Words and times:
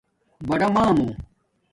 بڑامامُو 0.47 1.07